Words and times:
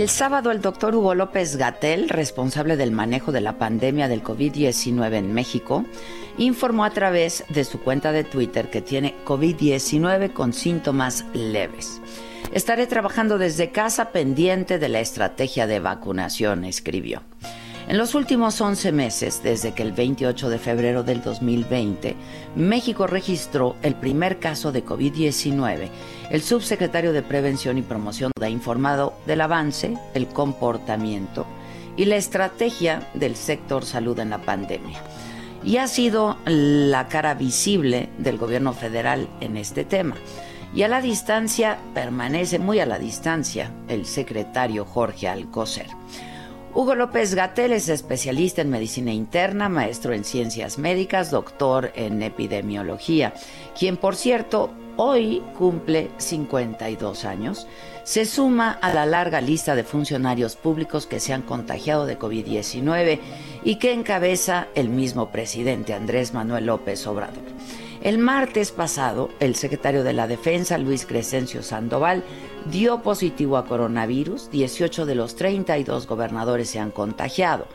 El 0.00 0.08
sábado 0.08 0.50
el 0.50 0.62
doctor 0.62 0.94
Hugo 0.94 1.14
López 1.14 1.56
Gatel, 1.56 2.08
responsable 2.08 2.78
del 2.78 2.90
manejo 2.90 3.32
de 3.32 3.42
la 3.42 3.58
pandemia 3.58 4.08
del 4.08 4.22
COVID-19 4.22 5.12
en 5.16 5.34
México, 5.34 5.84
informó 6.38 6.86
a 6.86 6.90
través 6.90 7.44
de 7.50 7.64
su 7.64 7.80
cuenta 7.80 8.10
de 8.10 8.24
Twitter 8.24 8.70
que 8.70 8.80
tiene 8.80 9.14
COVID-19 9.26 10.32
con 10.32 10.54
síntomas 10.54 11.26
leves. 11.34 12.00
Estaré 12.50 12.86
trabajando 12.86 13.36
desde 13.36 13.72
casa 13.72 14.10
pendiente 14.10 14.78
de 14.78 14.88
la 14.88 15.00
estrategia 15.00 15.66
de 15.66 15.80
vacunación, 15.80 16.64
escribió. 16.64 17.20
En 17.90 17.98
los 17.98 18.14
últimos 18.14 18.60
11 18.60 18.92
meses, 18.92 19.42
desde 19.42 19.74
que 19.74 19.82
el 19.82 19.90
28 19.90 20.48
de 20.48 20.60
febrero 20.60 21.02
del 21.02 21.24
2020, 21.24 22.14
México 22.54 23.08
registró 23.08 23.74
el 23.82 23.96
primer 23.96 24.38
caso 24.38 24.70
de 24.70 24.84
COVID-19, 24.84 25.88
el 26.30 26.40
subsecretario 26.40 27.12
de 27.12 27.24
Prevención 27.24 27.78
y 27.78 27.82
Promoción 27.82 28.30
ha 28.40 28.48
informado 28.48 29.14
del 29.26 29.40
avance, 29.40 29.98
el 30.14 30.28
comportamiento 30.28 31.46
y 31.96 32.04
la 32.04 32.14
estrategia 32.14 33.10
del 33.14 33.34
sector 33.34 33.84
salud 33.84 34.20
en 34.20 34.30
la 34.30 34.38
pandemia. 34.38 35.02
Y 35.64 35.78
ha 35.78 35.88
sido 35.88 36.38
la 36.44 37.08
cara 37.08 37.34
visible 37.34 38.08
del 38.18 38.38
gobierno 38.38 38.72
federal 38.72 39.28
en 39.40 39.56
este 39.56 39.82
tema. 39.82 40.14
Y 40.76 40.82
a 40.82 40.88
la 40.88 41.00
distancia, 41.00 41.78
permanece 41.92 42.60
muy 42.60 42.78
a 42.78 42.86
la 42.86 43.00
distancia, 43.00 43.72
el 43.88 44.06
secretario 44.06 44.84
Jorge 44.84 45.26
Alcocer. 45.26 45.88
Hugo 46.72 46.94
López 46.94 47.34
Gatel 47.34 47.72
es 47.72 47.88
especialista 47.88 48.62
en 48.62 48.70
medicina 48.70 49.12
interna, 49.12 49.68
maestro 49.68 50.12
en 50.12 50.22
ciencias 50.22 50.78
médicas, 50.78 51.32
doctor 51.32 51.90
en 51.96 52.22
epidemiología, 52.22 53.34
quien 53.76 53.96
por 53.96 54.14
cierto 54.14 54.70
hoy 54.96 55.42
cumple 55.58 56.10
52 56.18 57.24
años, 57.24 57.66
se 58.04 58.24
suma 58.24 58.70
a 58.70 58.94
la 58.94 59.04
larga 59.04 59.40
lista 59.40 59.74
de 59.74 59.82
funcionarios 59.82 60.54
públicos 60.54 61.06
que 61.06 61.18
se 61.18 61.32
han 61.32 61.42
contagiado 61.42 62.06
de 62.06 62.16
COVID-19 62.16 63.18
y 63.64 63.76
que 63.76 63.92
encabeza 63.92 64.68
el 64.76 64.90
mismo 64.90 65.32
presidente 65.32 65.92
Andrés 65.92 66.34
Manuel 66.34 66.66
López 66.66 67.04
Obrador. 67.08 67.42
El 68.02 68.16
martes 68.16 68.72
pasado, 68.72 69.28
el 69.40 69.54
secretario 69.54 70.02
de 70.02 70.14
la 70.14 70.26
Defensa, 70.26 70.78
Luis 70.78 71.04
Crescencio 71.04 71.62
Sandoval, 71.62 72.24
dio 72.70 73.02
positivo 73.02 73.58
a 73.58 73.66
coronavirus. 73.66 74.50
18 74.50 75.04
de 75.04 75.14
los 75.14 75.36
32 75.36 76.06
gobernadores 76.06 76.70
se 76.70 76.78
han 76.78 76.92
contagiado. 76.92 77.66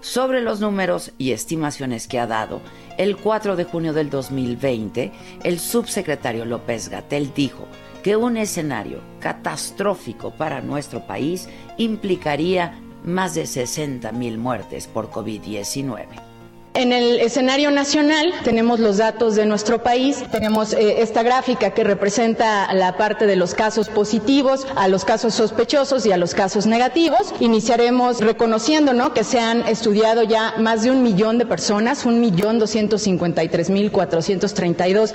Sobre 0.00 0.40
los 0.40 0.60
números 0.60 1.12
y 1.18 1.32
estimaciones 1.32 2.08
que 2.08 2.18
ha 2.18 2.26
dado, 2.26 2.62
el 2.96 3.18
4 3.18 3.56
de 3.56 3.64
junio 3.64 3.92
del 3.92 4.08
2020, 4.08 5.12
el 5.42 5.58
subsecretario 5.58 6.46
López 6.46 6.88
Gatel 6.88 7.34
dijo 7.34 7.66
que 8.02 8.16
un 8.16 8.38
escenario 8.38 9.00
catastrófico 9.20 10.30
para 10.30 10.62
nuestro 10.62 11.06
país 11.06 11.46
implicaría 11.76 12.80
más 13.04 13.34
de 13.34 13.46
60 13.46 14.12
mil 14.12 14.38
muertes 14.38 14.86
por 14.86 15.10
COVID-19. 15.10 16.33
En 16.76 16.92
el 16.92 17.20
escenario 17.20 17.70
nacional 17.70 18.34
tenemos 18.42 18.80
los 18.80 18.96
datos 18.96 19.36
de 19.36 19.46
nuestro 19.46 19.84
país, 19.84 20.24
tenemos 20.32 20.72
eh, 20.72 21.02
esta 21.02 21.22
gráfica 21.22 21.70
que 21.70 21.84
representa 21.84 22.74
la 22.74 22.96
parte 22.96 23.26
de 23.26 23.36
los 23.36 23.54
casos 23.54 23.88
positivos, 23.88 24.66
a 24.74 24.88
los 24.88 25.04
casos 25.04 25.34
sospechosos 25.34 26.04
y 26.04 26.10
a 26.10 26.16
los 26.16 26.34
casos 26.34 26.66
negativos. 26.66 27.32
Iniciaremos 27.38 28.20
reconociendo 28.20 28.92
¿no? 28.92 29.14
que 29.14 29.22
se 29.22 29.38
han 29.38 29.60
estudiado 29.68 30.24
ya 30.24 30.54
más 30.58 30.82
de 30.82 30.90
un 30.90 31.04
millón 31.04 31.38
de 31.38 31.46
personas, 31.46 32.04
un 32.06 32.18
millón 32.18 32.58
doscientos 32.58 33.02
cincuenta 33.02 33.44
y 33.44 33.48
tres 33.48 33.70
mil 33.70 33.92
cuatrocientos 33.92 34.52
treinta 34.52 34.88
y 34.88 34.94
dos. 34.94 35.14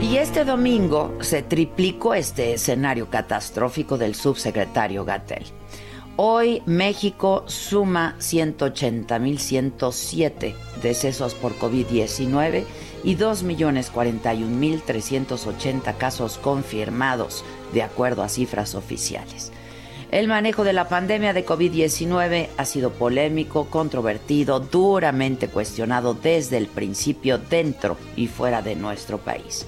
Y 0.00 0.16
este 0.16 0.44
domingo 0.44 1.16
se 1.20 1.42
triplicó 1.42 2.14
este 2.14 2.54
escenario 2.54 3.08
catastrófico 3.08 3.96
del 3.96 4.16
subsecretario 4.16 5.04
Gatel. 5.04 5.44
Hoy 6.16 6.62
México 6.66 7.44
suma 7.46 8.16
180.107 8.18 10.54
decesos 10.82 11.34
por 11.34 11.56
COVID-19 11.58 12.64
y 13.04 13.16
2.041.380 13.16 15.96
casos 15.96 16.36
confirmados, 16.38 17.44
de 17.72 17.82
acuerdo 17.82 18.22
a 18.22 18.28
cifras 18.28 18.74
oficiales. 18.74 19.52
El 20.10 20.26
manejo 20.26 20.64
de 20.64 20.72
la 20.72 20.88
pandemia 20.88 21.32
de 21.32 21.46
COVID-19 21.46 22.48
ha 22.56 22.64
sido 22.64 22.90
polémico, 22.90 23.66
controvertido, 23.66 24.58
duramente 24.58 25.46
cuestionado 25.46 26.14
desde 26.14 26.56
el 26.56 26.66
principio 26.66 27.38
dentro 27.38 27.96
y 28.16 28.26
fuera 28.26 28.60
de 28.60 28.74
nuestro 28.74 29.18
país. 29.18 29.66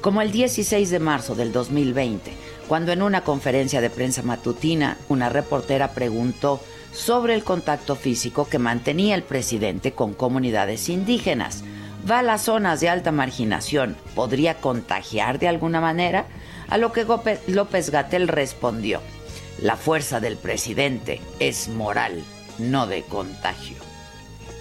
Como 0.00 0.20
el 0.20 0.32
16 0.32 0.90
de 0.90 0.98
marzo 0.98 1.36
del 1.36 1.52
2020, 1.52 2.32
cuando 2.68 2.92
en 2.92 3.02
una 3.02 3.22
conferencia 3.22 3.80
de 3.80 3.90
prensa 3.90 4.22
matutina 4.22 4.96
una 5.08 5.28
reportera 5.28 5.92
preguntó 5.92 6.60
sobre 6.92 7.34
el 7.34 7.44
contacto 7.44 7.96
físico 7.96 8.48
que 8.48 8.58
mantenía 8.58 9.14
el 9.14 9.22
presidente 9.22 9.92
con 9.92 10.14
comunidades 10.14 10.88
indígenas. 10.88 11.64
¿Va 12.08 12.20
a 12.20 12.22
las 12.22 12.42
zonas 12.42 12.80
de 12.80 12.88
alta 12.88 13.12
marginación? 13.12 13.96
¿Podría 14.14 14.60
contagiar 14.60 15.38
de 15.38 15.48
alguna 15.48 15.80
manera? 15.80 16.26
A 16.68 16.78
lo 16.78 16.92
que 16.92 17.06
López 17.46 17.90
Gatel 17.90 18.28
respondió, 18.28 19.00
la 19.60 19.76
fuerza 19.76 20.20
del 20.20 20.36
presidente 20.36 21.20
es 21.38 21.68
moral, 21.68 22.22
no 22.58 22.86
de 22.86 23.02
contagio. 23.02 23.93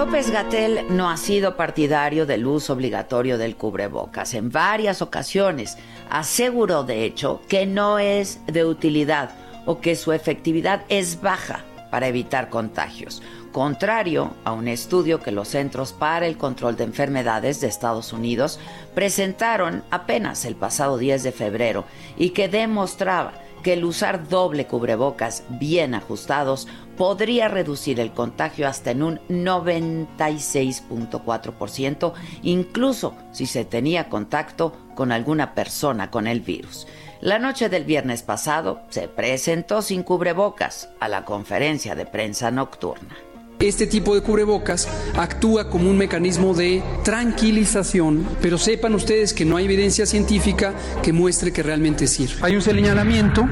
López 0.00 0.30
Gatel 0.30 0.86
no 0.88 1.10
ha 1.10 1.18
sido 1.18 1.58
partidario 1.58 2.24
del 2.24 2.46
uso 2.46 2.72
obligatorio 2.72 3.36
del 3.36 3.54
cubrebocas. 3.54 4.32
En 4.32 4.48
varias 4.48 5.02
ocasiones 5.02 5.76
aseguró, 6.08 6.84
de 6.84 7.04
hecho, 7.04 7.42
que 7.48 7.66
no 7.66 7.98
es 7.98 8.40
de 8.46 8.64
utilidad 8.64 9.28
o 9.66 9.82
que 9.82 9.96
su 9.96 10.12
efectividad 10.12 10.84
es 10.88 11.20
baja 11.20 11.64
para 11.90 12.08
evitar 12.08 12.48
contagios, 12.48 13.20
contrario 13.52 14.32
a 14.44 14.52
un 14.52 14.68
estudio 14.68 15.20
que 15.20 15.32
los 15.32 15.48
Centros 15.48 15.92
para 15.92 16.26
el 16.26 16.38
Control 16.38 16.78
de 16.78 16.84
Enfermedades 16.84 17.60
de 17.60 17.66
Estados 17.66 18.14
Unidos 18.14 18.58
presentaron 18.94 19.84
apenas 19.90 20.46
el 20.46 20.56
pasado 20.56 20.96
10 20.96 21.24
de 21.24 21.32
febrero 21.32 21.84
y 22.16 22.30
que 22.30 22.48
demostraba 22.48 23.34
que 23.62 23.74
el 23.74 23.84
usar 23.84 24.28
doble 24.28 24.66
cubrebocas 24.66 25.44
bien 25.48 25.94
ajustados 25.94 26.66
podría 26.96 27.46
reducir 27.48 28.00
el 28.00 28.12
contagio 28.12 28.66
hasta 28.68 28.90
en 28.90 29.02
un 29.02 29.20
96.4%, 29.28 32.12
incluso 32.42 33.14
si 33.32 33.46
se 33.46 33.64
tenía 33.64 34.08
contacto 34.08 34.72
con 34.94 35.12
alguna 35.12 35.54
persona 35.54 36.10
con 36.10 36.26
el 36.26 36.40
virus. 36.40 36.86
La 37.20 37.38
noche 37.38 37.68
del 37.68 37.84
viernes 37.84 38.22
pasado 38.22 38.80
se 38.88 39.06
presentó 39.08 39.82
sin 39.82 40.02
cubrebocas 40.02 40.88
a 41.00 41.08
la 41.08 41.24
conferencia 41.24 41.94
de 41.94 42.06
prensa 42.06 42.50
nocturna. 42.50 43.14
Este 43.60 43.86
tipo 43.86 44.14
de 44.14 44.22
cubrebocas 44.22 44.88
actúa 45.18 45.68
como 45.68 45.90
un 45.90 45.98
mecanismo 45.98 46.54
de 46.54 46.82
tranquilización, 47.04 48.26
pero 48.40 48.56
sepan 48.56 48.94
ustedes 48.94 49.34
que 49.34 49.44
no 49.44 49.58
hay 49.58 49.66
evidencia 49.66 50.06
científica 50.06 50.72
que 51.02 51.12
muestre 51.12 51.52
que 51.52 51.62
realmente 51.62 52.06
sirve. 52.06 52.36
Hay 52.40 52.56
un 52.56 52.62
señalamiento 52.62 53.46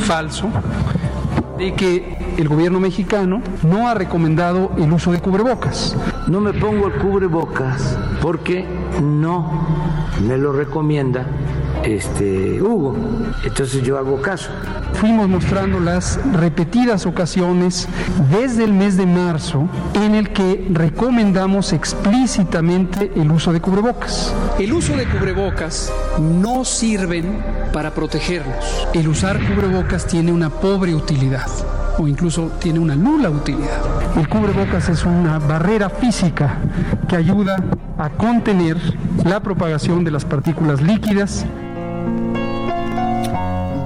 falso 0.00 0.50
de 1.56 1.72
que 1.72 2.18
el 2.36 2.46
gobierno 2.46 2.78
mexicano 2.78 3.40
no 3.62 3.88
ha 3.88 3.94
recomendado 3.94 4.72
el 4.76 4.92
uso 4.92 5.12
de 5.12 5.20
cubrebocas. 5.20 5.96
No 6.26 6.42
me 6.42 6.52
pongo 6.52 6.88
el 6.88 6.94
cubrebocas 7.00 7.96
porque 8.20 8.66
no 9.02 9.66
me 10.28 10.36
lo 10.36 10.52
recomienda 10.52 11.26
este 11.84 12.62
Hugo. 12.62 12.96
Entonces 13.44 13.82
yo 13.82 13.98
hago 13.98 14.20
caso. 14.20 14.50
Fuimos 14.94 15.28
mostrando 15.28 15.80
las 15.80 16.18
repetidas 16.32 17.06
ocasiones 17.06 17.88
desde 18.30 18.64
el 18.64 18.72
mes 18.72 18.96
de 18.96 19.06
marzo 19.06 19.68
en 19.94 20.14
el 20.14 20.30
que 20.30 20.66
recomendamos 20.70 21.72
explícitamente 21.72 23.12
el 23.16 23.30
uso 23.30 23.52
de 23.52 23.60
cubrebocas. 23.60 24.34
El 24.58 24.72
uso 24.72 24.96
de 24.96 25.06
cubrebocas 25.06 25.92
no 26.18 26.64
sirven 26.64 27.38
para 27.72 27.92
protegernos. 27.92 28.88
El 28.94 29.08
usar 29.08 29.38
cubrebocas 29.46 30.06
tiene 30.06 30.32
una 30.32 30.50
pobre 30.50 30.94
utilidad 30.94 31.48
o 31.98 32.08
incluso 32.08 32.50
tiene 32.60 32.78
una 32.78 32.96
nula 32.96 33.30
utilidad. 33.30 33.82
El 34.16 34.28
cubrebocas 34.28 34.88
es 34.88 35.04
una 35.04 35.38
barrera 35.38 35.88
física 35.90 36.58
que 37.08 37.16
ayuda 37.16 37.56
a 37.98 38.10
contener 38.10 38.76
la 39.24 39.40
propagación 39.40 40.04
de 40.04 40.10
las 40.10 40.24
partículas 40.24 40.80
líquidas 40.82 41.46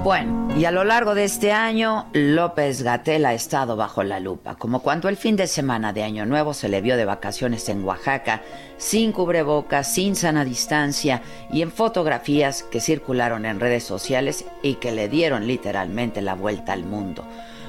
bueno, 0.03 0.47
y 0.57 0.65
a 0.65 0.71
lo 0.71 0.83
largo 0.83 1.13
de 1.13 1.25
este 1.25 1.51
año, 1.51 2.07
López 2.13 2.83
Gatel 2.83 3.25
ha 3.25 3.33
estado 3.33 3.75
bajo 3.75 4.03
la 4.03 4.19
lupa, 4.19 4.55
como 4.55 4.81
cuando 4.81 5.09
el 5.09 5.17
fin 5.17 5.35
de 5.35 5.45
semana 5.45 5.93
de 5.93 6.03
Año 6.03 6.25
Nuevo 6.25 6.53
se 6.53 6.69
le 6.69 6.81
vio 6.81 6.95
de 6.95 7.05
vacaciones 7.05 7.67
en 7.69 7.83
Oaxaca, 7.83 8.41
sin 8.77 9.11
cubrebocas, 9.11 9.93
sin 9.93 10.15
sana 10.15 10.45
distancia 10.45 11.21
y 11.51 11.61
en 11.61 11.71
fotografías 11.71 12.63
que 12.63 12.79
circularon 12.79 13.45
en 13.45 13.59
redes 13.59 13.83
sociales 13.83 14.45
y 14.63 14.75
que 14.75 14.91
le 14.91 15.09
dieron 15.09 15.47
literalmente 15.47 16.21
la 16.21 16.35
vuelta 16.35 16.73
al 16.73 16.85
mundo. 16.85 17.25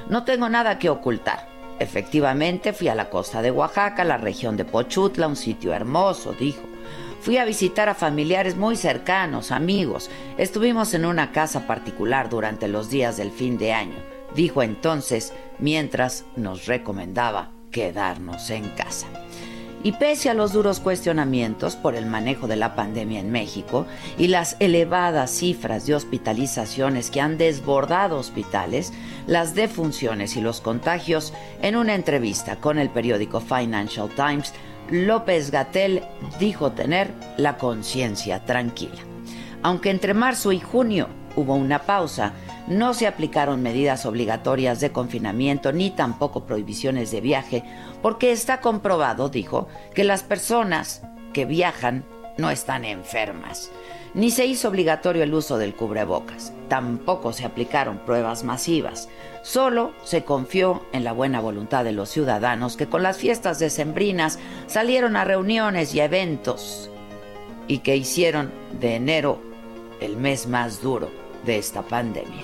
No 0.09 0.23
tengo 0.23 0.47
nada 0.47 0.79
que 0.79 0.89
ocultar. 0.89 1.47
Efectivamente, 1.79 2.73
fui 2.73 2.87
a 2.87 2.95
la 2.95 3.09
costa 3.09 3.41
de 3.41 3.51
Oaxaca, 3.51 4.03
la 4.03 4.17
región 4.17 4.55
de 4.55 4.65
Pochutla, 4.65 5.27
un 5.27 5.35
sitio 5.35 5.73
hermoso, 5.73 6.33
dijo. 6.33 6.70
Fui 7.21 7.37
a 7.37 7.45
visitar 7.45 7.87
a 7.87 7.93
familiares 7.93 8.57
muy 8.57 8.75
cercanos, 8.75 9.51
amigos. 9.51 10.09
Estuvimos 10.39 10.95
en 10.95 11.05
una 11.05 11.31
casa 11.31 11.67
particular 11.67 12.29
durante 12.29 12.67
los 12.67 12.89
días 12.89 13.15
del 13.15 13.29
fin 13.29 13.59
de 13.59 13.73
año, 13.73 13.97
dijo 14.35 14.63
entonces, 14.63 15.31
mientras 15.59 16.25
nos 16.35 16.65
recomendaba 16.65 17.51
quedarnos 17.69 18.49
en 18.49 18.69
casa. 18.69 19.05
Y 19.83 19.93
pese 19.93 20.31
a 20.31 20.33
los 20.33 20.51
duros 20.51 20.79
cuestionamientos 20.79 21.75
por 21.75 21.93
el 21.95 22.07
manejo 22.07 22.47
de 22.47 22.55
la 22.55 22.75
pandemia 22.75 23.19
en 23.19 23.31
México 23.31 23.85
y 24.17 24.27
las 24.27 24.55
elevadas 24.59 25.29
cifras 25.29 25.85
de 25.85 25.93
hospitalizaciones 25.93 27.11
que 27.11 27.21
han 27.21 27.37
desbordado 27.37 28.17
hospitales, 28.17 28.93
las 29.27 29.53
defunciones 29.53 30.35
y 30.37 30.41
los 30.41 30.59
contagios, 30.59 31.33
en 31.61 31.75
una 31.75 31.93
entrevista 31.93 32.55
con 32.55 32.79
el 32.79 32.89
periódico 32.89 33.41
Financial 33.41 34.09
Times, 34.09 34.53
López 34.89 35.51
Gatel 35.51 36.03
dijo 36.39 36.71
tener 36.71 37.13
la 37.37 37.57
conciencia 37.57 38.43
tranquila. 38.45 39.01
Aunque 39.63 39.89
entre 39.89 40.13
marzo 40.13 40.51
y 40.51 40.59
junio 40.59 41.07
hubo 41.35 41.55
una 41.55 41.83
pausa, 41.83 42.33
no 42.67 42.93
se 42.93 43.07
aplicaron 43.07 43.61
medidas 43.61 44.05
obligatorias 44.05 44.79
de 44.79 44.91
confinamiento 44.91 45.71
ni 45.71 45.91
tampoco 45.91 46.45
prohibiciones 46.45 47.11
de 47.11 47.21
viaje, 47.21 47.63
porque 48.01 48.31
está 48.31 48.61
comprobado, 48.61 49.29
dijo, 49.29 49.67
que 49.93 50.03
las 50.03 50.23
personas 50.23 51.03
que 51.33 51.45
viajan 51.45 52.05
no 52.37 52.49
están 52.49 52.85
enfermas. 52.85 53.71
Ni 54.13 54.29
se 54.29 54.45
hizo 54.45 54.67
obligatorio 54.67 55.23
el 55.23 55.33
uso 55.33 55.57
del 55.57 55.73
cubrebocas, 55.73 56.51
tampoco 56.67 57.31
se 57.31 57.45
aplicaron 57.45 57.99
pruebas 57.99 58.43
masivas. 58.43 59.07
Solo 59.41 59.93
se 60.03 60.23
confió 60.23 60.85
en 60.91 61.03
la 61.03 61.13
buena 61.13 61.39
voluntad 61.39 61.85
de 61.85 61.93
los 61.93 62.09
ciudadanos 62.09 62.75
que 62.75 62.87
con 62.87 63.03
las 63.03 63.17
fiestas 63.17 63.57
decembrinas 63.59 64.37
salieron 64.67 65.15
a 65.15 65.23
reuniones 65.23 65.95
y 65.95 66.01
eventos 66.01 66.89
y 67.67 67.79
que 67.79 67.95
hicieron 67.95 68.51
de 68.79 68.95
enero 68.95 69.39
el 70.01 70.17
mes 70.17 70.47
más 70.47 70.81
duro 70.81 71.09
de 71.45 71.57
esta 71.57 71.81
pandemia. 71.81 72.43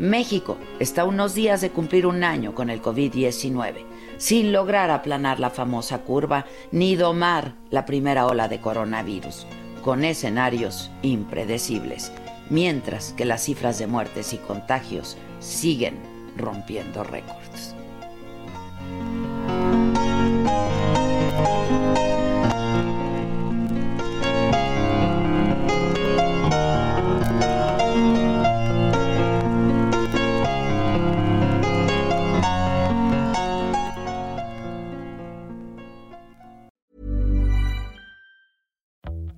México 0.00 0.56
está 0.78 1.02
a 1.02 1.04
unos 1.04 1.34
días 1.34 1.60
de 1.60 1.70
cumplir 1.70 2.06
un 2.06 2.24
año 2.24 2.54
con 2.54 2.70
el 2.70 2.82
COVID-19, 2.82 3.84
sin 4.20 4.52
lograr 4.52 4.90
aplanar 4.90 5.40
la 5.40 5.48
famosa 5.48 6.02
curva 6.02 6.44
ni 6.72 6.94
domar 6.94 7.54
la 7.70 7.86
primera 7.86 8.26
ola 8.26 8.48
de 8.48 8.60
coronavirus, 8.60 9.46
con 9.82 10.04
escenarios 10.04 10.90
impredecibles, 11.00 12.12
mientras 12.50 13.14
que 13.14 13.24
las 13.24 13.42
cifras 13.42 13.78
de 13.78 13.86
muertes 13.86 14.34
y 14.34 14.36
contagios 14.36 15.16
siguen 15.38 15.98
rompiendo 16.36 17.02
récords. 17.02 17.74